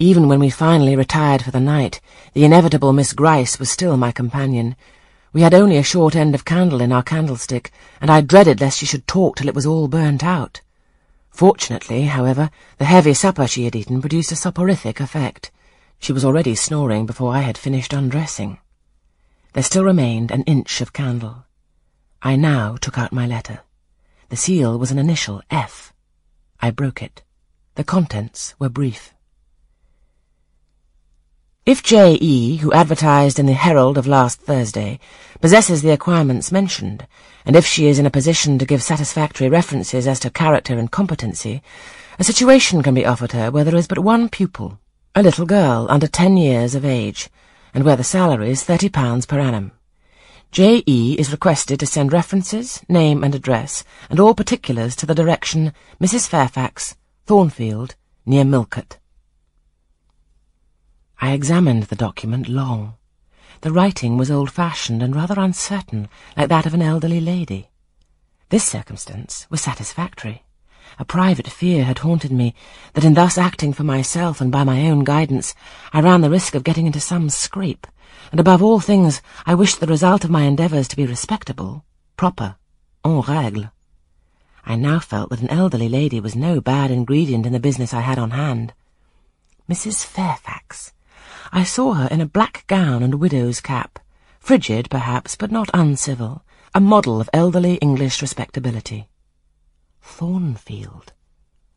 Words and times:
Even 0.00 0.26
when 0.26 0.40
we 0.40 0.50
finally 0.50 0.96
retired 0.96 1.42
for 1.42 1.52
the 1.52 1.60
night, 1.60 2.00
the 2.32 2.44
inevitable 2.44 2.92
Miss 2.92 3.12
Gryce 3.12 3.60
was 3.60 3.70
still 3.70 3.96
my 3.96 4.10
companion. 4.10 4.74
We 5.32 5.42
had 5.42 5.54
only 5.54 5.76
a 5.76 5.84
short 5.84 6.16
end 6.16 6.34
of 6.34 6.44
candle 6.44 6.80
in 6.80 6.90
our 6.90 7.02
candlestick, 7.02 7.70
and 8.00 8.10
I 8.10 8.20
dreaded 8.20 8.60
lest 8.60 8.78
she 8.78 8.86
should 8.86 9.06
talk 9.06 9.36
till 9.36 9.46
it 9.46 9.54
was 9.54 9.66
all 9.66 9.86
burnt 9.86 10.24
out. 10.24 10.62
Fortunately, 11.30 12.06
however, 12.06 12.50
the 12.78 12.86
heavy 12.86 13.14
supper 13.14 13.46
she 13.46 13.66
had 13.66 13.76
eaten 13.76 14.00
produced 14.00 14.32
a 14.32 14.36
soporific 14.36 14.98
effect. 14.98 15.52
She 16.00 16.12
was 16.12 16.24
already 16.24 16.56
snoring 16.56 17.06
before 17.06 17.32
I 17.32 17.42
had 17.42 17.56
finished 17.56 17.92
undressing. 17.92 18.58
There 19.52 19.62
still 19.62 19.84
remained 19.84 20.32
an 20.32 20.42
inch 20.42 20.80
of 20.80 20.92
candle. 20.92 21.44
I 22.20 22.34
now 22.34 22.76
took 22.80 22.98
out 22.98 23.12
my 23.12 23.28
letter. 23.28 23.60
The 24.28 24.36
seal 24.36 24.76
was 24.76 24.90
an 24.90 24.98
initial 24.98 25.40
F. 25.52 25.92
I 26.58 26.72
broke 26.72 27.00
it. 27.00 27.22
The 27.76 27.84
contents 27.84 28.56
were 28.58 28.68
brief. 28.68 29.13
If 31.66 31.82
J.E., 31.82 32.58
who 32.58 32.74
advertised 32.74 33.38
in 33.38 33.46
the 33.46 33.54
Herald 33.54 33.96
of 33.96 34.06
last 34.06 34.38
Thursday, 34.38 35.00
possesses 35.40 35.80
the 35.80 35.92
acquirements 35.92 36.52
mentioned, 36.52 37.06
and 37.46 37.56
if 37.56 37.64
she 37.64 37.86
is 37.86 37.98
in 37.98 38.04
a 38.04 38.10
position 38.10 38.58
to 38.58 38.66
give 38.66 38.82
satisfactory 38.82 39.48
references 39.48 40.06
as 40.06 40.20
to 40.20 40.28
character 40.28 40.78
and 40.78 40.90
competency, 40.90 41.62
a 42.18 42.24
situation 42.24 42.82
can 42.82 42.92
be 42.92 43.06
offered 43.06 43.32
her 43.32 43.50
where 43.50 43.64
there 43.64 43.76
is 43.76 43.88
but 43.88 44.00
one 44.00 44.28
pupil, 44.28 44.78
a 45.14 45.22
little 45.22 45.46
girl 45.46 45.86
under 45.88 46.06
ten 46.06 46.36
years 46.36 46.74
of 46.74 46.84
age, 46.84 47.30
and 47.72 47.82
where 47.82 47.96
the 47.96 48.04
salary 48.04 48.50
is 48.50 48.62
thirty 48.62 48.90
pounds 48.90 49.24
per 49.24 49.40
annum. 49.40 49.72
J.E. 50.52 51.16
is 51.18 51.32
requested 51.32 51.80
to 51.80 51.86
send 51.86 52.12
references, 52.12 52.82
name 52.90 53.24
and 53.24 53.34
address, 53.34 53.84
and 54.10 54.20
all 54.20 54.34
particulars 54.34 54.94
to 54.96 55.06
the 55.06 55.14
direction 55.14 55.72
Mrs. 55.98 56.28
Fairfax, 56.28 56.94
Thornfield, 57.24 57.94
near 58.26 58.44
Millcote. 58.44 58.98
I 61.24 61.32
examined 61.32 61.84
the 61.84 61.96
document 61.96 62.50
long. 62.50 62.96
The 63.62 63.72
writing 63.72 64.18
was 64.18 64.30
old-fashioned 64.30 65.02
and 65.02 65.16
rather 65.16 65.40
uncertain, 65.40 66.10
like 66.36 66.50
that 66.50 66.66
of 66.66 66.74
an 66.74 66.82
elderly 66.82 67.18
lady. 67.18 67.70
This 68.50 68.62
circumstance 68.62 69.46
was 69.48 69.62
satisfactory. 69.62 70.42
A 70.98 71.04
private 71.06 71.48
fear 71.48 71.84
had 71.84 72.00
haunted 72.00 72.30
me 72.30 72.54
that 72.92 73.06
in 73.06 73.14
thus 73.14 73.38
acting 73.38 73.72
for 73.72 73.84
myself 73.84 74.42
and 74.42 74.52
by 74.52 74.64
my 74.64 74.82
own 74.82 75.02
guidance, 75.02 75.54
I 75.94 76.02
ran 76.02 76.20
the 76.20 76.28
risk 76.28 76.54
of 76.54 76.62
getting 76.62 76.84
into 76.84 77.00
some 77.00 77.30
scrape 77.30 77.86
and 78.30 78.38
above 78.38 78.62
all 78.62 78.80
things 78.80 79.22
I 79.46 79.54
wished 79.54 79.80
the 79.80 79.86
result 79.86 80.24
of 80.24 80.30
my 80.30 80.42
endeavours 80.42 80.88
to 80.88 80.96
be 80.96 81.06
respectable, 81.06 81.86
proper, 82.18 82.56
en 83.02 83.22
règle. 83.22 83.70
I 84.66 84.76
now 84.76 84.98
felt 84.98 85.30
that 85.30 85.40
an 85.40 85.48
elderly 85.48 85.88
lady 85.88 86.20
was 86.20 86.36
no 86.36 86.60
bad 86.60 86.90
ingredient 86.90 87.46
in 87.46 87.54
the 87.54 87.60
business 87.60 87.94
I 87.94 88.02
had 88.02 88.18
on 88.18 88.32
hand. 88.32 88.74
Mrs. 89.70 90.04
Fairfax. 90.04 90.92
I 91.56 91.62
saw 91.62 91.94
her 91.94 92.08
in 92.08 92.20
a 92.20 92.26
black 92.26 92.64
gown 92.66 93.04
and 93.04 93.20
widow's 93.20 93.60
cap, 93.60 94.00
frigid, 94.40 94.90
perhaps, 94.90 95.36
but 95.36 95.52
not 95.52 95.70
uncivil, 95.72 96.42
a 96.74 96.80
model 96.80 97.20
of 97.20 97.30
elderly 97.32 97.76
English 97.76 98.20
respectability. 98.20 99.08
Thornfield. 100.02 101.12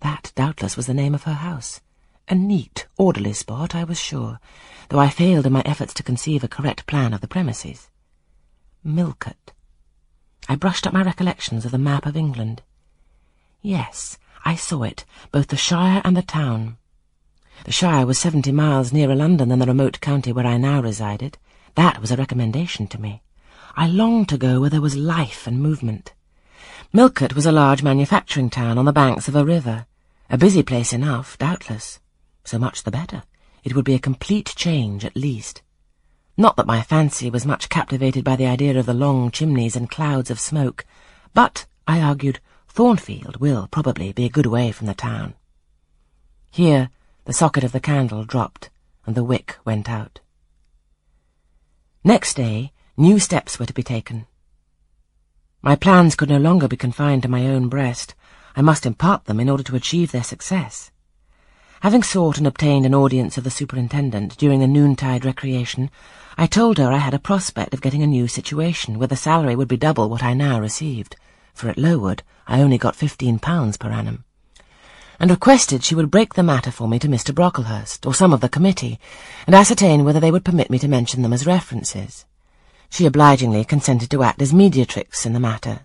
That, 0.00 0.32
doubtless, 0.34 0.74
was 0.74 0.86
the 0.86 0.94
name 0.94 1.14
of 1.14 1.24
her 1.24 1.34
house. 1.34 1.82
A 2.28 2.34
neat, 2.34 2.86
orderly 2.96 3.34
spot, 3.34 3.74
I 3.74 3.84
was 3.84 4.00
sure, 4.00 4.40
though 4.88 5.00
I 5.00 5.10
failed 5.10 5.44
in 5.44 5.52
my 5.52 5.62
efforts 5.66 5.92
to 5.94 6.02
conceive 6.02 6.42
a 6.42 6.48
correct 6.48 6.86
plan 6.86 7.12
of 7.12 7.20
the 7.20 7.28
premises. 7.28 7.90
Millcote. 8.82 9.52
I 10.48 10.56
brushed 10.56 10.86
up 10.86 10.94
my 10.94 11.02
recollections 11.02 11.66
of 11.66 11.72
the 11.72 11.76
map 11.76 12.06
of 12.06 12.16
England. 12.16 12.62
Yes, 13.60 14.16
I 14.46 14.54
saw 14.54 14.84
it, 14.84 15.04
both 15.30 15.48
the 15.48 15.58
shire 15.58 16.00
and 16.06 16.16
the 16.16 16.22
town. 16.22 16.78
The 17.64 17.72
shire 17.72 18.06
was 18.06 18.18
seventy 18.18 18.52
miles 18.52 18.92
nearer 18.92 19.14
London 19.14 19.48
than 19.48 19.58
the 19.58 19.66
remote 19.66 20.00
county 20.00 20.32
where 20.32 20.46
I 20.46 20.56
now 20.56 20.80
resided. 20.80 21.38
That 21.74 22.00
was 22.00 22.10
a 22.10 22.16
recommendation 22.16 22.86
to 22.88 23.00
me. 23.00 23.22
I 23.76 23.86
longed 23.86 24.28
to 24.30 24.38
go 24.38 24.60
where 24.60 24.70
there 24.70 24.80
was 24.80 24.96
life 24.96 25.46
and 25.46 25.60
movement. 25.60 26.14
Millcote 26.92 27.34
was 27.34 27.46
a 27.46 27.52
large 27.52 27.82
manufacturing 27.82 28.50
town 28.50 28.78
on 28.78 28.84
the 28.84 28.92
banks 28.92 29.28
of 29.28 29.36
a 29.36 29.44
river. 29.44 29.86
A 30.30 30.38
busy 30.38 30.62
place 30.62 30.92
enough, 30.92 31.36
doubtless. 31.38 32.00
So 32.44 32.58
much 32.58 32.82
the 32.82 32.90
better. 32.90 33.22
It 33.62 33.74
would 33.74 33.84
be 33.84 33.94
a 33.94 33.98
complete 33.98 34.54
change, 34.56 35.04
at 35.04 35.16
least. 35.16 35.62
Not 36.36 36.56
that 36.56 36.66
my 36.66 36.82
fancy 36.82 37.30
was 37.30 37.44
much 37.44 37.68
captivated 37.68 38.24
by 38.24 38.36
the 38.36 38.46
idea 38.46 38.78
of 38.78 38.86
the 38.86 38.94
long 38.94 39.30
chimneys 39.30 39.76
and 39.76 39.90
clouds 39.90 40.30
of 40.30 40.40
smoke, 40.40 40.86
but, 41.34 41.66
I 41.86 42.00
argued, 42.00 42.40
Thornfield 42.68 43.38
will 43.38 43.66
probably 43.66 44.12
be 44.12 44.24
a 44.24 44.30
good 44.30 44.46
way 44.46 44.70
from 44.72 44.86
the 44.86 44.94
town. 44.94 45.34
Here, 46.50 46.90
the 47.28 47.34
socket 47.34 47.62
of 47.62 47.72
the 47.72 47.78
candle 47.78 48.24
dropped, 48.24 48.70
and 49.04 49.14
the 49.14 49.22
wick 49.22 49.58
went 49.62 49.86
out. 49.86 50.20
Next 52.02 52.32
day, 52.32 52.72
new 52.96 53.18
steps 53.18 53.58
were 53.58 53.66
to 53.66 53.74
be 53.74 53.82
taken. 53.82 54.24
My 55.60 55.76
plans 55.76 56.16
could 56.16 56.30
no 56.30 56.38
longer 56.38 56.68
be 56.68 56.78
confined 56.78 57.22
to 57.24 57.28
my 57.28 57.46
own 57.46 57.68
breast. 57.68 58.14
I 58.56 58.62
must 58.62 58.86
impart 58.86 59.26
them 59.26 59.40
in 59.40 59.50
order 59.50 59.62
to 59.64 59.76
achieve 59.76 60.10
their 60.10 60.22
success. 60.22 60.90
Having 61.82 62.04
sought 62.04 62.38
and 62.38 62.46
obtained 62.46 62.86
an 62.86 62.94
audience 62.94 63.36
of 63.36 63.44
the 63.44 63.50
superintendent 63.50 64.38
during 64.38 64.60
the 64.60 64.66
noontide 64.66 65.26
recreation, 65.26 65.90
I 66.38 66.46
told 66.46 66.78
her 66.78 66.90
I 66.90 66.96
had 66.96 67.12
a 67.12 67.18
prospect 67.18 67.74
of 67.74 67.82
getting 67.82 68.02
a 68.02 68.06
new 68.06 68.26
situation 68.26 68.98
where 68.98 69.06
the 69.06 69.16
salary 69.16 69.54
would 69.54 69.68
be 69.68 69.76
double 69.76 70.08
what 70.08 70.22
I 70.22 70.32
now 70.32 70.58
received, 70.58 71.14
for 71.52 71.68
at 71.68 71.76
Lowood 71.76 72.22
I 72.46 72.62
only 72.62 72.78
got 72.78 72.96
fifteen 72.96 73.38
pounds 73.38 73.76
per 73.76 73.90
annum, 73.90 74.24
and 75.18 75.30
requested 75.30 75.82
she 75.82 75.94
would 75.94 76.10
break 76.10 76.34
the 76.34 76.42
matter 76.42 76.70
for 76.70 76.88
me 76.88 76.98
to 76.98 77.08
Mr. 77.08 77.34
Brocklehurst, 77.34 78.06
or 78.06 78.14
some 78.14 78.32
of 78.32 78.40
the 78.40 78.48
committee, 78.48 79.00
and 79.46 79.54
ascertain 79.54 80.04
whether 80.04 80.20
they 80.20 80.30
would 80.30 80.44
permit 80.44 80.70
me 80.70 80.78
to 80.78 80.88
mention 80.88 81.22
them 81.22 81.32
as 81.32 81.46
references. 81.46 82.24
She 82.90 83.06
obligingly 83.06 83.64
consented 83.64 84.10
to 84.10 84.22
act 84.22 84.40
as 84.40 84.54
mediatrix 84.54 85.26
in 85.26 85.32
the 85.32 85.40
matter, 85.40 85.80